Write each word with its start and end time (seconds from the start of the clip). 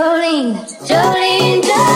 Jolene, 0.00 0.64
Jolene, 0.88 1.60
Jolene. 1.60 1.89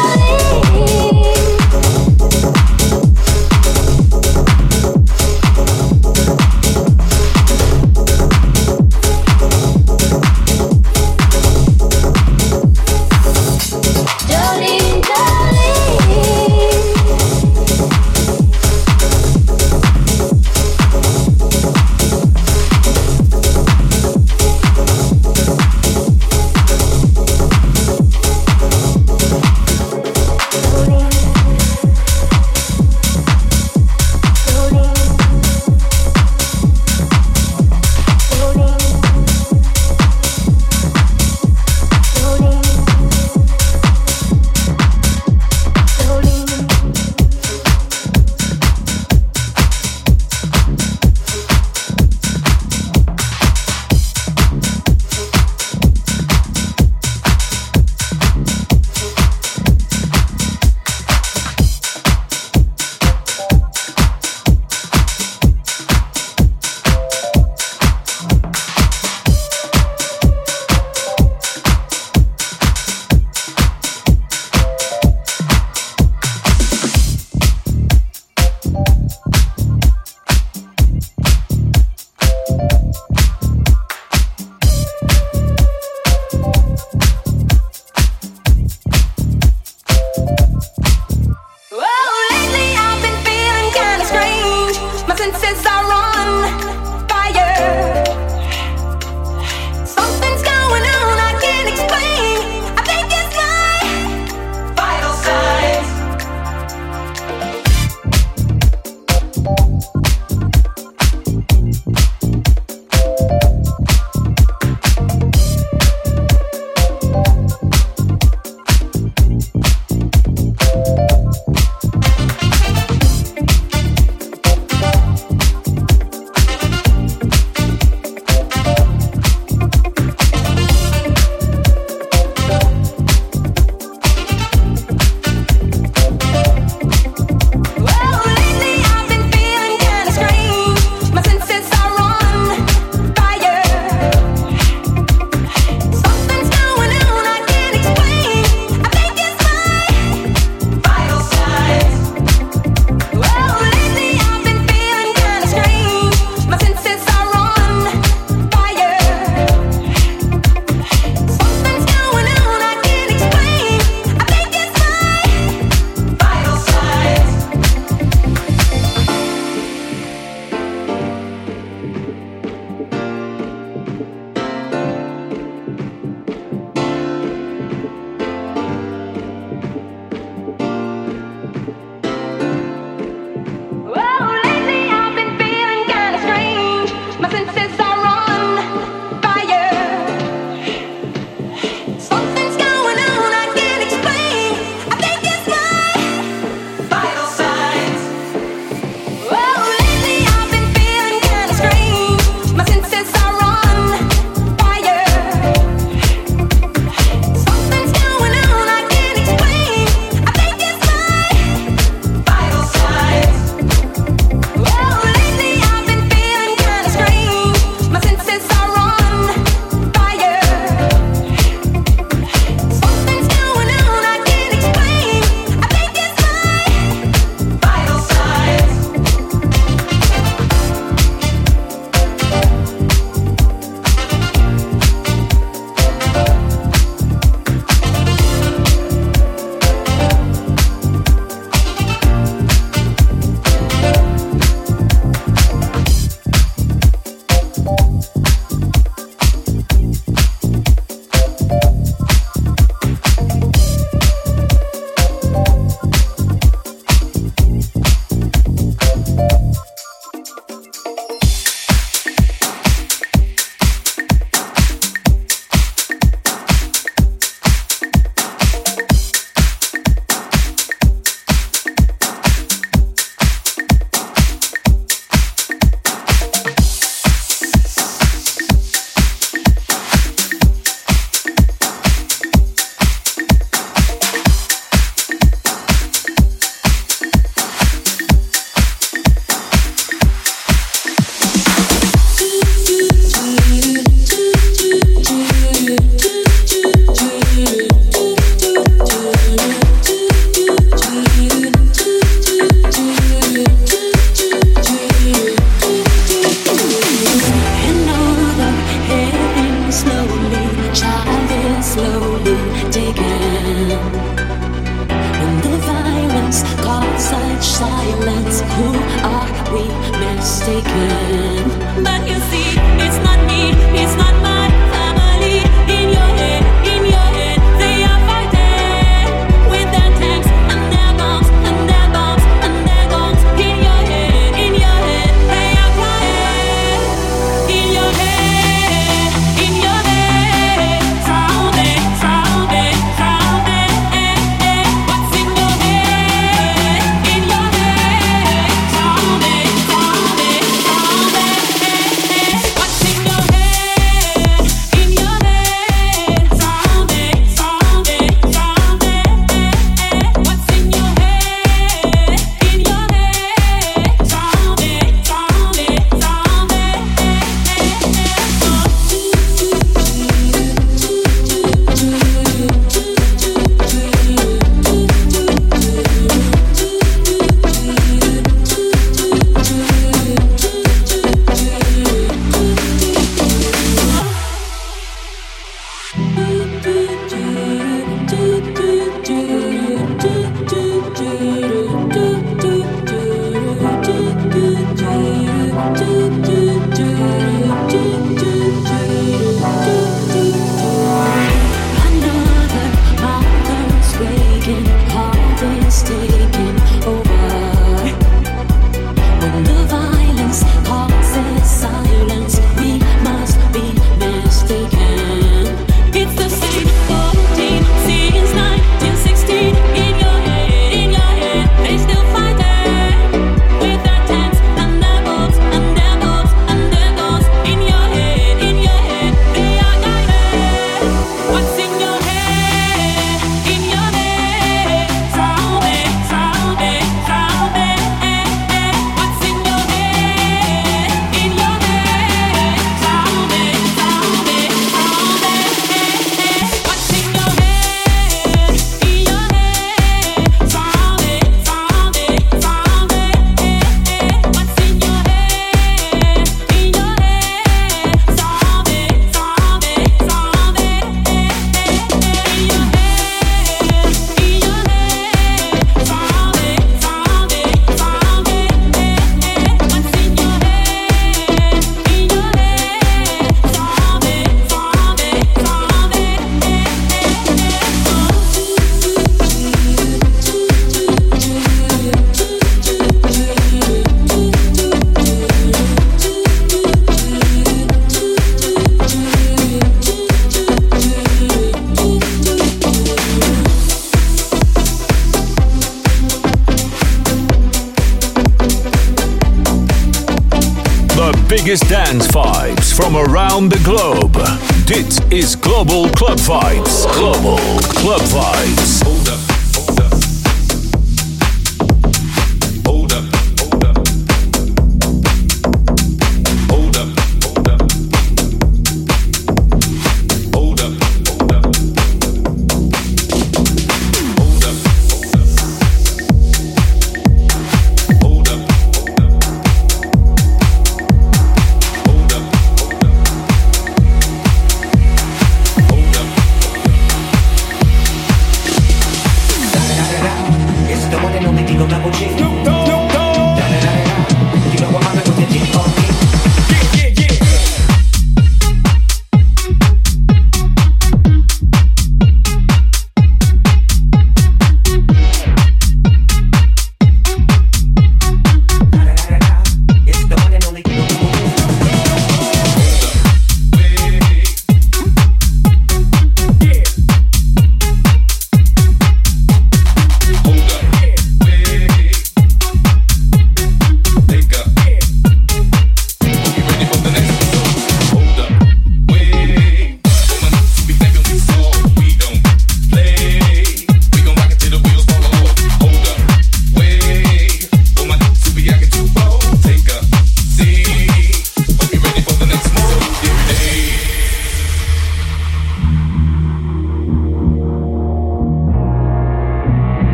Around 503.45 503.53
the 503.53 503.63
globe. 503.63 504.39
Dit 504.65 505.01
is 505.09 505.39
Global 505.39 505.91
Club 505.91 506.21
Vibes. 506.21 506.87
Global 506.93 507.39
Club 507.75 508.03
Vibes. 508.03 508.94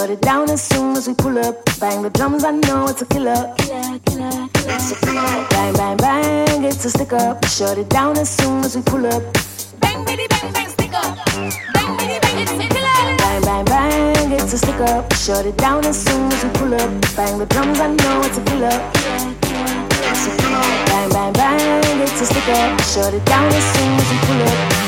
Shut 0.00 0.08
it 0.08 0.22
down 0.22 0.48
as 0.48 0.62
soon 0.62 0.96
as 0.96 1.06
we 1.06 1.12
pull 1.12 1.38
up. 1.38 1.62
Bang 1.78 2.00
the 2.00 2.08
drums, 2.08 2.42
I 2.42 2.52
know 2.52 2.86
it's 2.88 3.02
a 3.02 3.04
killer. 3.04 3.36
Killer, 3.58 3.98
killer, 4.06 4.48
killer. 4.48 4.74
It's 4.74 4.92
a 4.92 4.96
killer. 5.04 5.46
Bang, 5.50 5.74
bang, 5.74 5.96
bang, 5.98 6.64
it's 6.64 6.86
a 6.86 6.88
stick 6.88 7.12
up. 7.12 7.44
Shut 7.44 7.76
it 7.76 7.90
down 7.90 8.16
as 8.16 8.30
soon 8.30 8.64
as 8.64 8.74
we 8.74 8.80
pull 8.80 9.04
up. 9.04 9.22
Bang, 9.78 10.02
bitty, 10.06 10.26
bang, 10.28 10.52
bang, 10.54 10.68
stick 10.70 10.94
up. 10.94 11.18
Bang, 11.74 11.96
bitty, 11.98 12.18
bang, 12.18 12.38
it's 12.40 12.50
a 12.50 12.56
killer. 12.56 13.16
Bang, 13.18 13.42
bang, 13.42 13.64
bang, 13.66 14.32
it's 14.32 14.54
a 14.54 14.58
stick 14.58 14.80
up. 14.80 15.12
Shut 15.12 15.44
it 15.44 15.58
down 15.58 15.84
as 15.84 16.02
soon 16.02 16.32
as 16.32 16.44
we 16.44 16.50
pull 16.56 16.72
up. 16.72 16.90
Bang 17.14 17.38
the 17.38 17.44
drums, 17.44 17.78
I 17.78 17.88
know 17.92 18.22
it's 18.24 18.38
a 18.38 18.42
killer. 18.44 18.70
killer, 18.96 19.36
killer. 19.44 19.84
It's 20.08 20.26
a 20.26 20.32
killer. 20.40 20.64
Bang, 20.88 21.10
bang, 21.10 21.32
bang, 21.34 22.00
it's 22.00 22.22
a 22.22 22.24
stick 22.24 22.48
up. 22.48 22.80
Shut 22.88 23.12
it 23.12 23.24
down 23.26 23.52
as 23.52 23.64
soon 23.76 23.92
as 24.00 24.10
we 24.10 24.18
pull 24.24 24.42
up. 24.48 24.79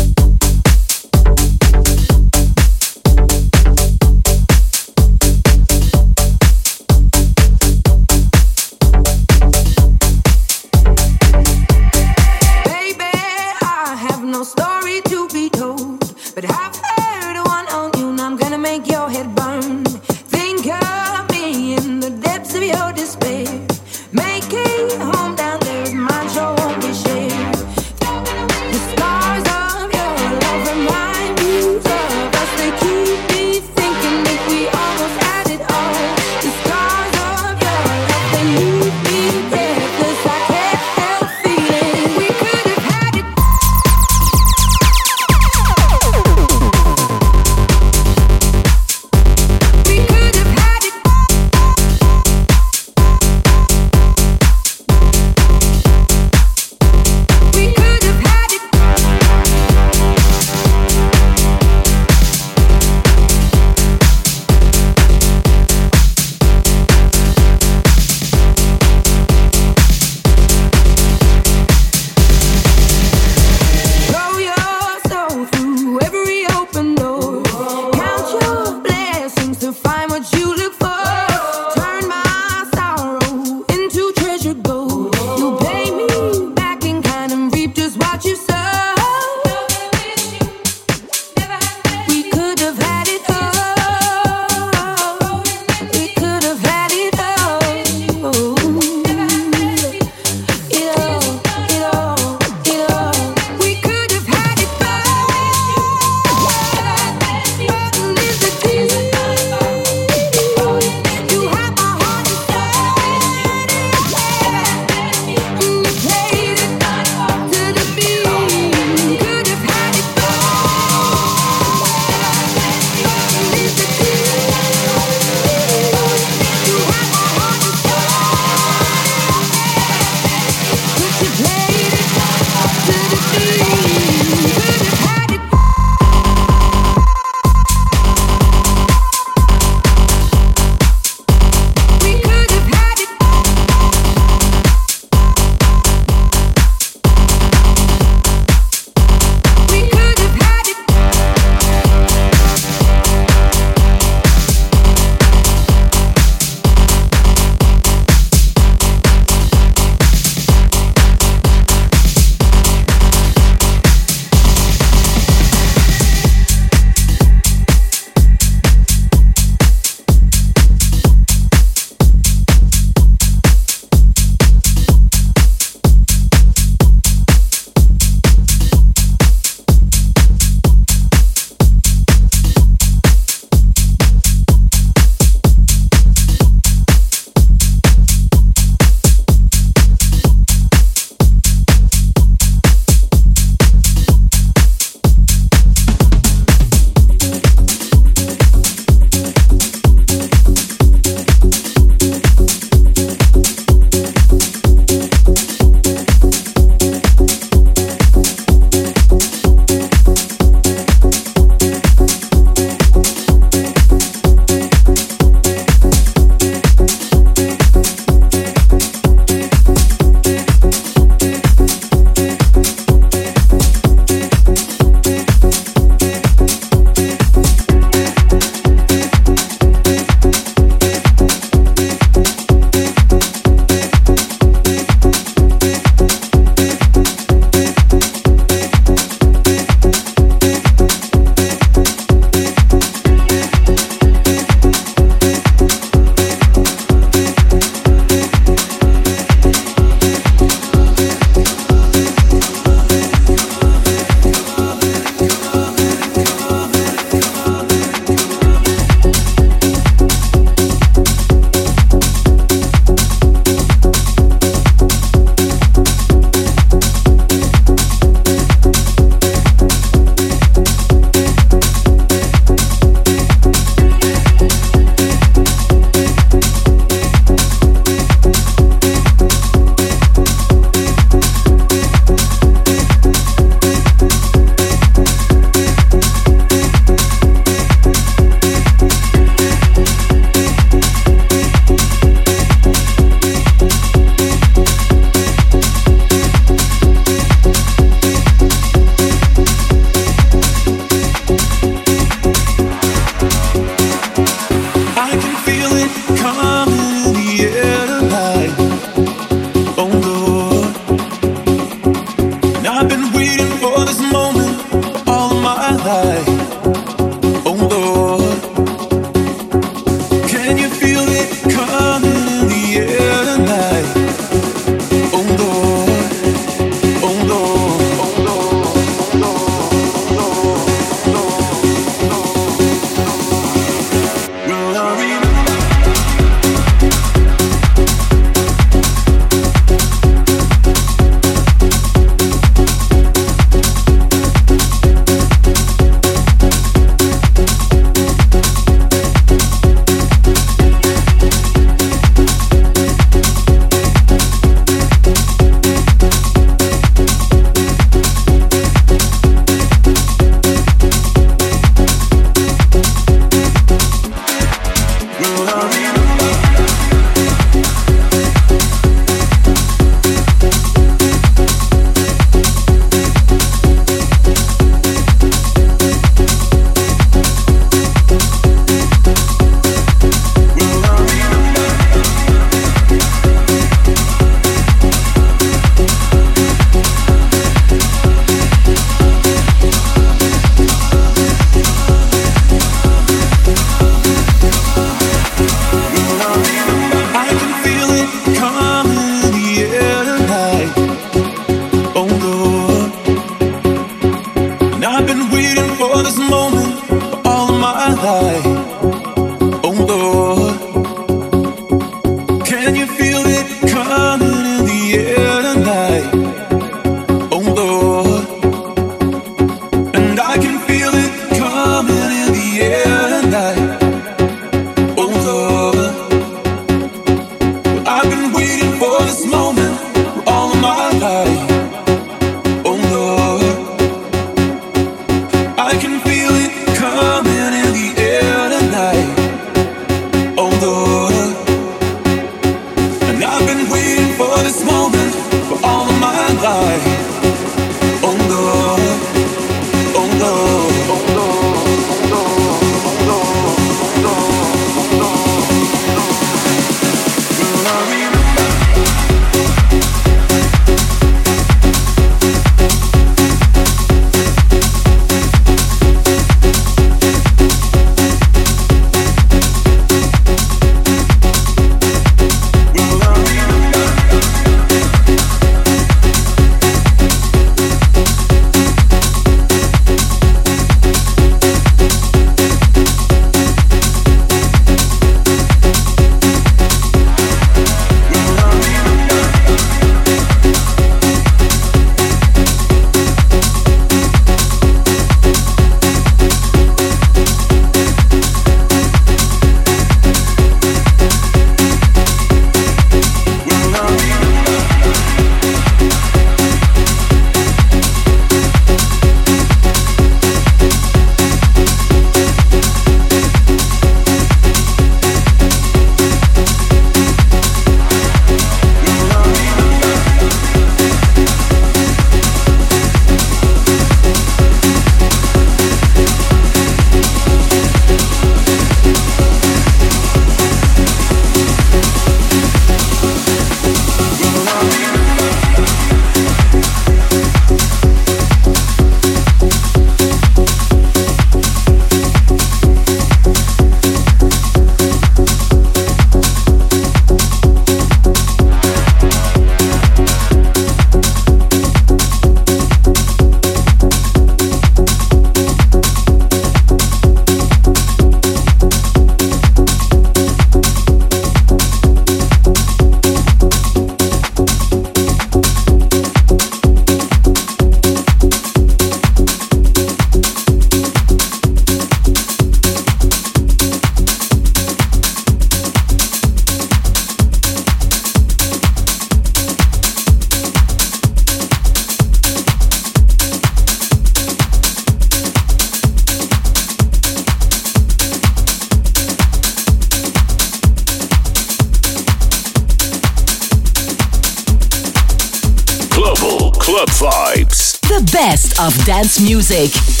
Dance 598.85 599.19
music. 599.19 600.00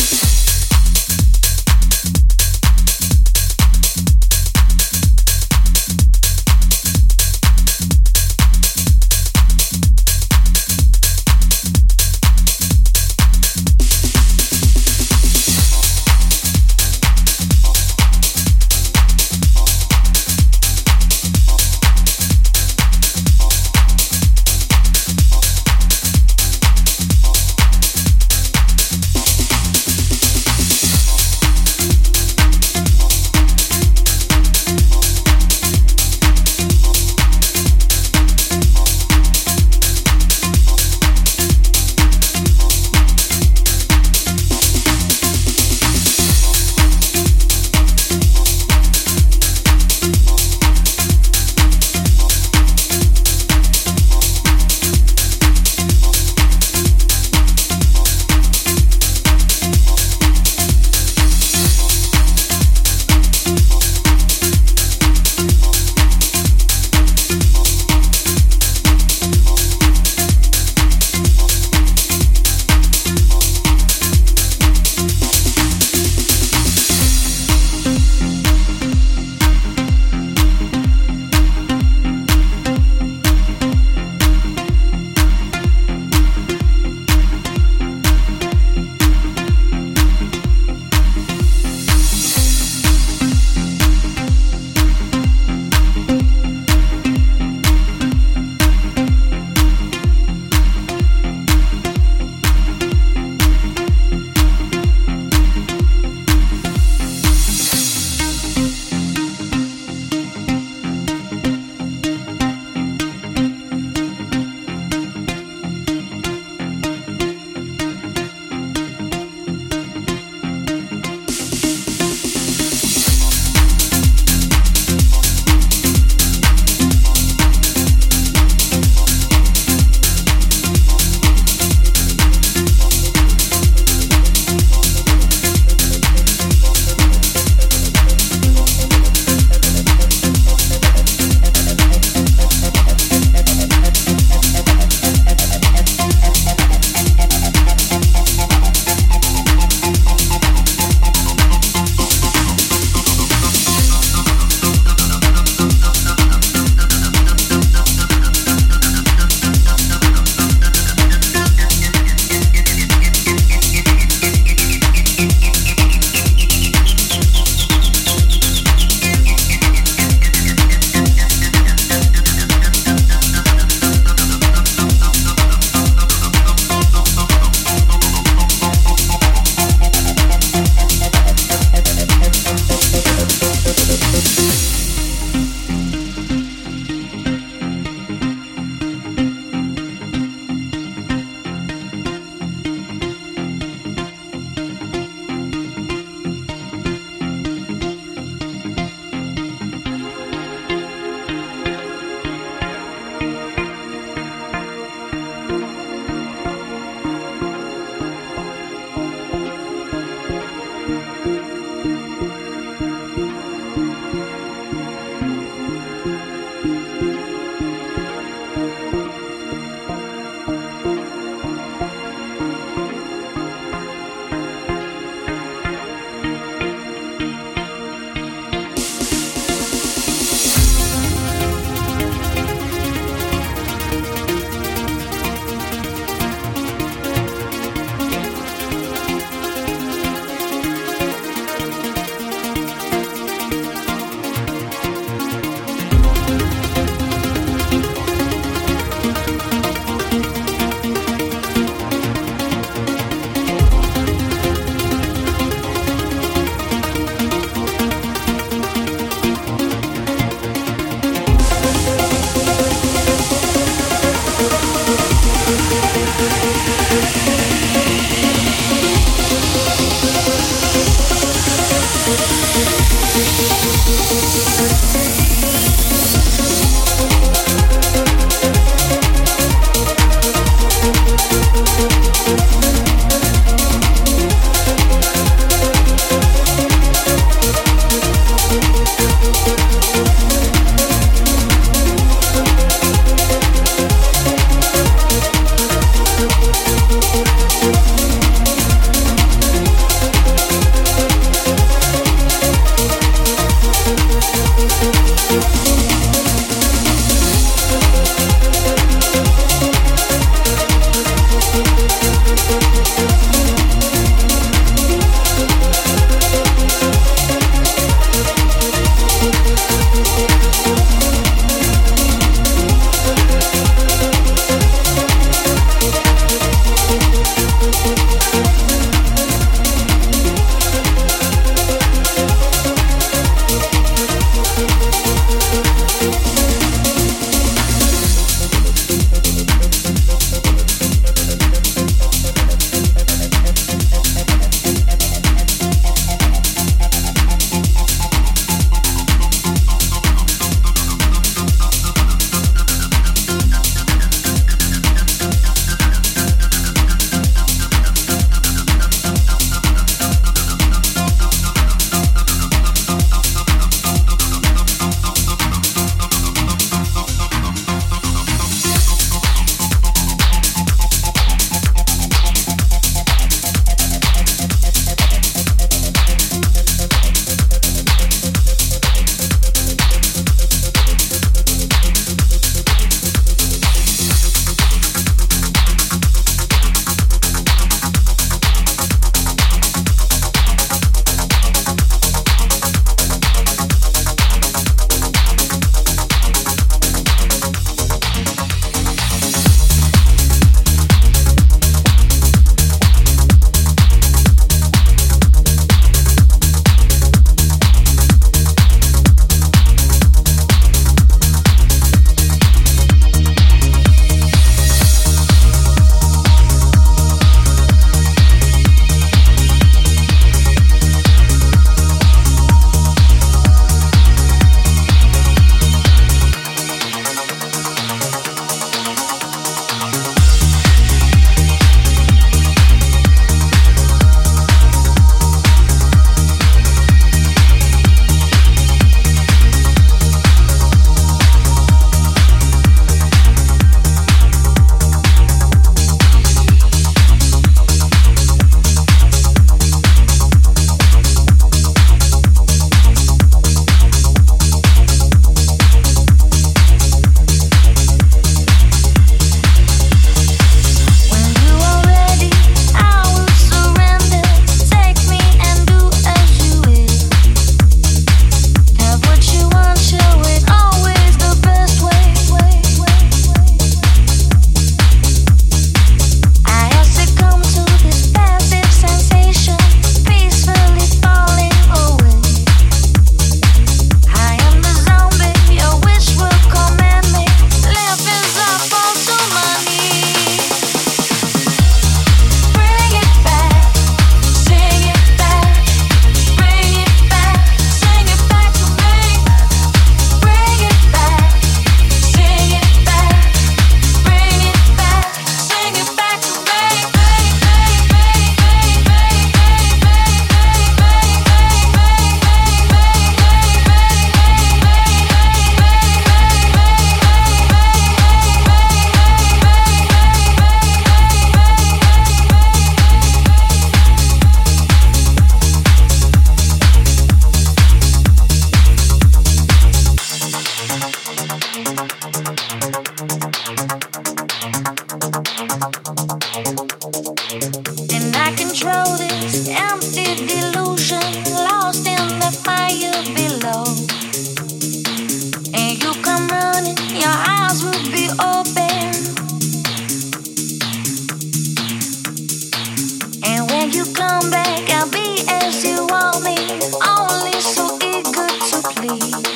me. 558.81 559.30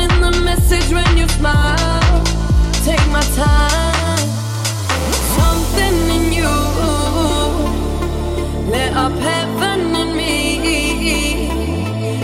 in 0.00 0.20
the 0.20 0.32
message 0.44 0.92
when 0.92 1.16
you 1.16 1.26
smile. 1.28 2.22
Take 2.84 3.06
my 3.10 3.24
time. 3.34 4.28
Something 5.36 5.96
in 6.16 6.32
you 6.38 6.54
lit 8.72 8.92
up 9.04 9.12
heaven 9.30 9.94
in 10.02 10.16
me. 10.16 10.36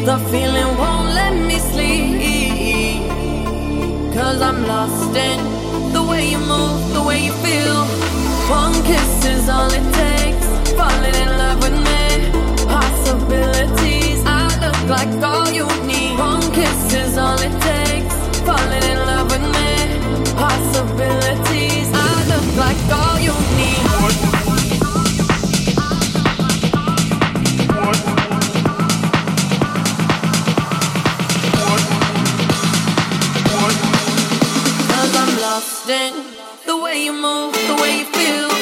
The 0.05 0.19
feeling 0.31 0.71
won't 0.79 1.09
let 1.21 1.35
me 1.49 1.59
sleep. 1.71 3.03
Cause 4.15 4.41
I'm 4.41 4.67
lost 4.67 5.15
in 5.17 5.41
the 5.93 6.03
way 6.03 6.31
you 6.31 6.39
move, 6.39 6.93
the 6.95 7.03
way 7.03 7.19
you 7.27 7.33
feel. 7.45 7.79
One 8.61 8.75
kiss 8.85 9.25
is 9.35 9.49
all 9.49 9.71
it 9.81 9.87
takes. 10.03 10.47
Falling 10.79 11.17
in 11.25 11.31
love 11.43 11.59
with 11.65 11.77
me. 11.89 12.05
Possibilities 12.67 14.14
look 14.65 14.81
like 14.89 15.13
all 15.23 15.51
you 15.51 15.67
need. 15.87 16.19
One 16.19 16.43
kiss 16.53 16.95
is 16.95 17.19
all 17.19 17.39
it 17.49 17.55
takes. 17.71 18.15
Falling 18.47 18.85
in 18.93 18.99
love 19.11 19.27
with 19.33 19.47
me. 19.57 19.71
Possibilities. 20.45 21.89
I 21.93 22.11
look 22.33 22.49
like 22.65 22.81
all 22.99 23.19
you 23.27 23.35
need. 23.59 23.83
Cause 34.91 35.13
I'm 35.23 35.33
lost 35.47 35.89
in 35.89 36.13
the 36.67 36.77
way 36.83 37.05
you 37.05 37.13
move, 37.13 37.53
the 37.53 37.77
way 37.83 37.99
you 38.01 38.07
feel 38.07 38.54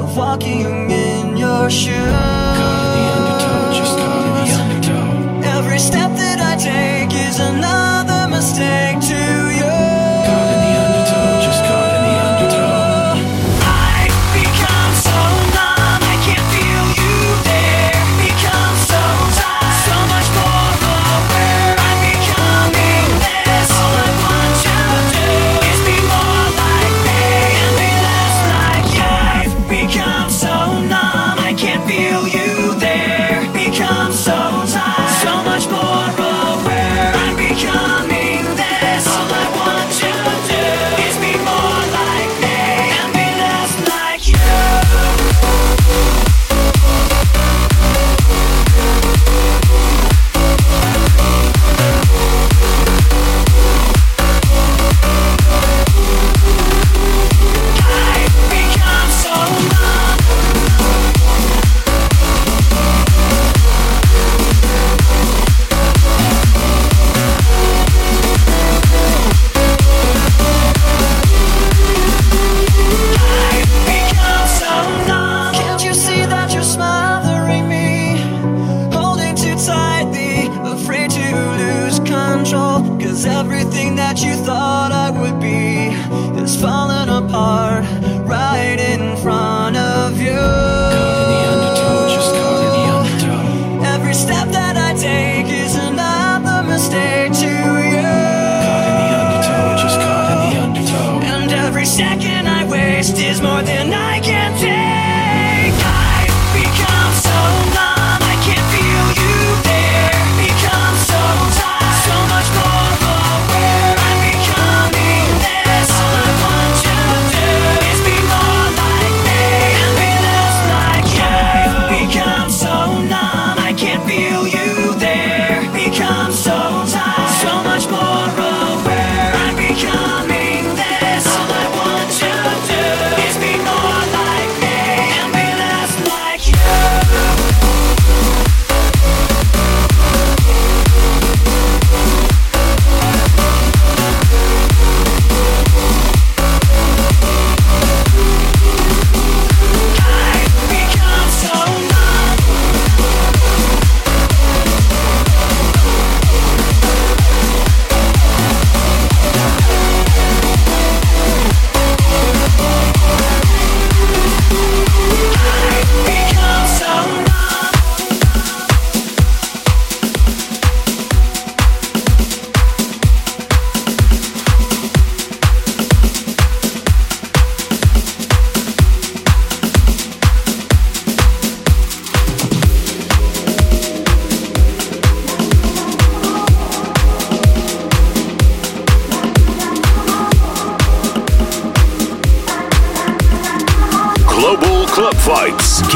of 0.00 0.16
walking 0.16 0.90
in 0.90 1.36
your 1.36 1.70
shoes. 1.70 2.12
Caught 2.58 2.78
in 2.84 2.90
the 2.96 3.04
undertow, 3.16 3.72
just 3.80 3.94
caught 3.98 4.24
in 4.28 4.34
the 4.40 4.48
undertow. 4.62 5.58
Every 5.58 5.78
step 5.78 6.10
that 6.22 6.38
I 6.40 6.54
take 6.56 7.12
is 7.28 7.38
another 7.40 8.28
mistake 8.36 9.00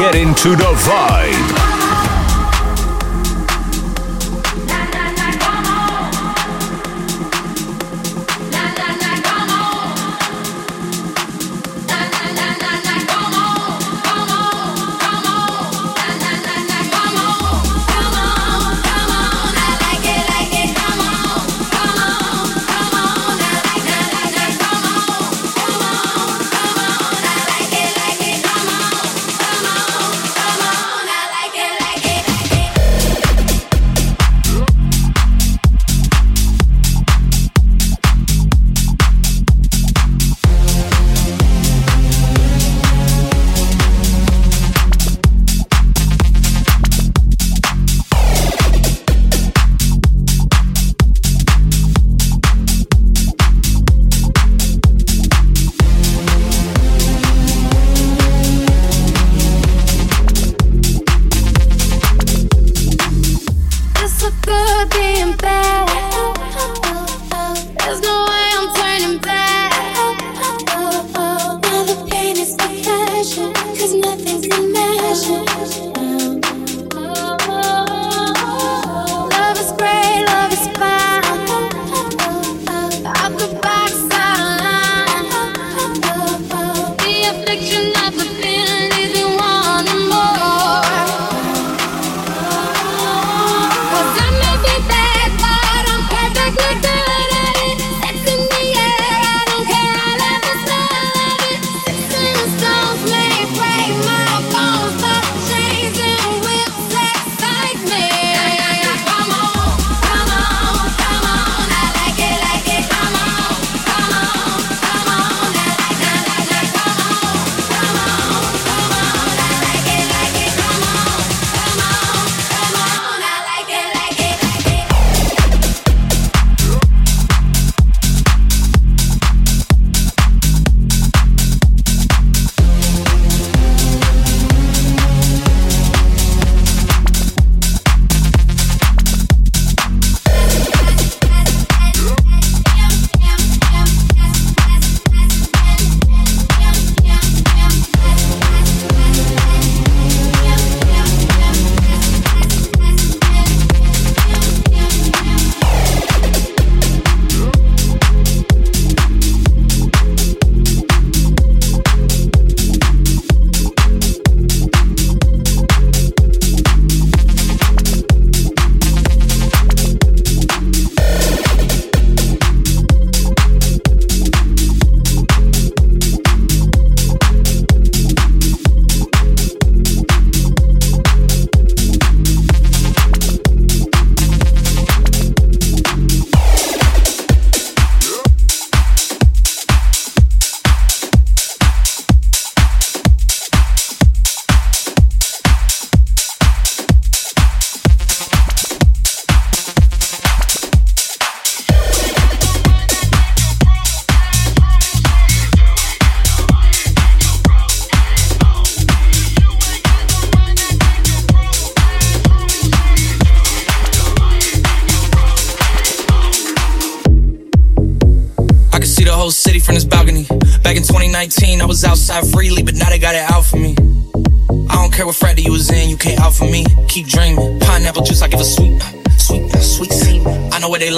Get 0.07 0.15
into 0.15 0.55
the 0.55 0.63
vibe. 0.63 1.16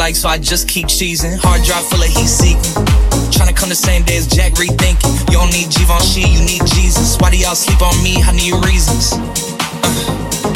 Like, 0.09 0.15
so 0.15 0.27
I 0.27 0.39
just 0.39 0.67
keep 0.67 0.87
cheesing. 0.87 1.37
Hard 1.37 1.61
drive 1.61 1.85
full 1.85 2.01
of 2.01 2.09
heat 2.09 2.25
seeking. 2.25 2.73
Trying 3.29 3.45
to 3.45 3.53
come 3.53 3.69
the 3.69 3.77
same 3.77 4.01
day 4.01 4.17
as 4.17 4.25
Jack 4.25 4.53
rethinking. 4.57 5.05
You 5.29 5.37
don't 5.37 5.53
need 5.53 5.69
Givenchy, 5.69 6.25
you 6.25 6.41
need 6.41 6.65
Jesus. 6.65 7.13
Why 7.21 7.29
do 7.29 7.37
y'all 7.37 7.53
sleep 7.53 7.77
on 7.85 7.93
me? 8.01 8.17
I 8.25 8.33
need 8.33 8.57
reasons. 8.65 9.13
Uh, 9.13 9.21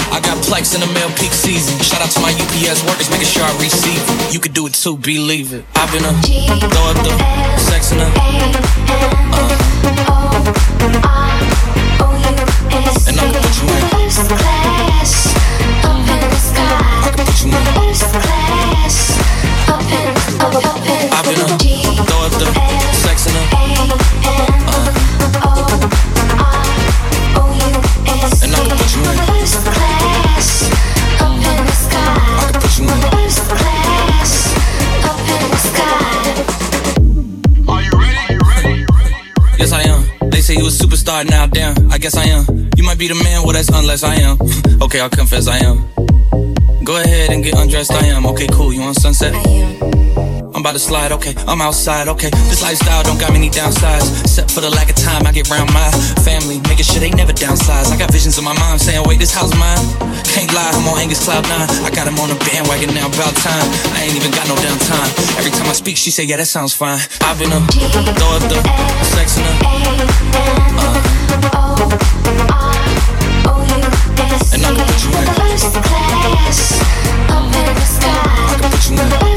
I 0.09 0.17
got 0.25 0.41
plex 0.49 0.73
in 0.73 0.81
the 0.81 0.89
mail 0.97 1.05
peak 1.21 1.29
season. 1.29 1.77
Shout 1.85 2.01
out 2.01 2.09
to 2.17 2.19
my 2.25 2.33
UPS 2.33 2.81
workers, 2.89 3.13
making 3.13 3.29
sure 3.29 3.45
I 3.45 3.53
receive 3.61 4.01
it. 4.01 4.33
You 4.33 4.39
could 4.39 4.57
do 4.57 4.65
it 4.65 4.73
too, 4.73 4.97
believe 4.97 5.53
it. 5.53 5.65
I've 5.77 5.91
been 5.93 6.01
a 6.01 6.13
throw 6.17 6.89
up 6.89 6.97
the 7.05 7.13
sex 7.61 7.93
in 7.93 8.01
the. 8.01 8.09
Uh, 8.09 8.17
and 13.05 13.21
I 13.21 13.29
can 13.29 13.37
put 13.37 13.53
you 13.61 13.69
in. 13.69 14.09
First 14.09 14.33
class, 14.33 15.29
up 15.85 16.01
in 16.09 16.25
the 16.25 16.41
sky. 16.41 17.92
Superstar 41.23 41.29
now, 41.29 41.47
damn. 41.47 41.91
I 41.91 41.97
guess 41.97 42.15
I 42.15 42.23
am. 42.25 42.69
You 42.75 42.83
might 42.83 42.97
be 42.97 43.07
the 43.07 43.15
man, 43.15 43.43
well, 43.43 43.53
that's 43.53 43.69
unless 43.69 44.03
I 44.03 44.15
am. 44.15 44.37
okay, 44.81 44.99
I'll 44.99 45.09
confess 45.09 45.47
I 45.47 45.57
am. 45.57 45.85
Go 46.83 46.97
ahead 47.01 47.31
and 47.31 47.43
get 47.43 47.55
undressed, 47.55 47.91
I 47.91 48.07
am. 48.07 48.25
Okay, 48.27 48.47
cool. 48.51 48.73
You 48.73 48.81
want 48.81 48.97
sunset? 48.97 49.33
I 49.33 49.49
am. 49.49 50.32
About 50.63 50.79
to 50.79 50.79
slide, 50.79 51.11
okay. 51.11 51.35
I'm 51.43 51.59
outside, 51.59 52.07
okay. 52.07 52.31
This 52.47 52.63
lifestyle 52.63 53.03
don't 53.03 53.19
got 53.19 53.35
many 53.35 53.49
downsides. 53.49 54.07
Except 54.23 54.47
for 54.49 54.61
the 54.63 54.69
lack 54.71 54.87
of 54.87 54.95
time 54.95 55.27
I 55.27 55.35
get 55.35 55.51
round 55.51 55.67
my 55.75 55.91
family. 56.23 56.63
Making 56.71 56.87
sure 56.87 57.03
they 57.03 57.11
never 57.11 57.35
downsize. 57.35 57.91
I 57.91 57.99
got 57.99 58.07
visions 58.15 58.37
of 58.39 58.47
my 58.47 58.55
mom 58.55 58.79
saying, 58.79 59.03
wait, 59.03 59.19
this 59.19 59.35
house 59.35 59.51
mine. 59.59 59.83
Can't 60.31 60.47
lie, 60.55 60.71
I'm 60.71 60.87
on 60.87 61.03
Angus 61.03 61.19
Cloud 61.19 61.43
9. 61.43 61.51
I 61.83 61.91
got 61.91 62.07
him 62.07 62.15
on 62.15 62.31
the 62.31 62.39
bandwagon 62.47 62.95
now, 62.95 63.11
about 63.11 63.35
time. 63.43 63.67
I 63.91 64.07
ain't 64.07 64.15
even 64.15 64.31
got 64.31 64.47
no 64.47 64.55
downtime. 64.55 65.11
Every 65.35 65.51
time 65.51 65.67
I 65.67 65.75
speak, 65.75 65.97
she 65.99 66.11
say, 66.15 66.23
yeah, 66.23 66.39
that 66.39 66.47
sounds 66.47 66.71
fine. 66.71 66.95
I've 67.27 67.35
been 67.35 67.51
up, 67.51 67.67
throw 67.67 68.31
up 68.31 68.47
the 68.47 68.63
sex 69.19 69.35
in 69.35 69.43
her. 69.43 69.59
And 74.55 74.63
I 74.63 74.71
can 74.71 74.87
put 74.87 75.03
you 75.03 75.11
in. 75.11 75.27
I 75.27 75.35
can 78.55 78.71
put 78.71 78.87
you 78.87 79.27
in. 79.27 79.32